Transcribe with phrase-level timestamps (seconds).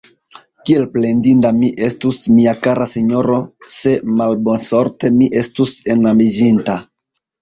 [0.67, 3.37] Kiel plendinda mi estus, mia kara sinjoro,
[3.75, 6.81] se malbonsorte mi estus enamiĝinta!